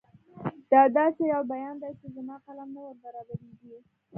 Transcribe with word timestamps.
دا 0.71 0.81
داسې 0.97 1.21
یو 1.33 1.41
بیان 1.51 1.75
دی 1.81 1.91
چې 1.99 2.07
زما 2.15 2.35
قلم 2.45 2.69
نه 2.75 2.81
وربرابرېږي. 2.83 3.75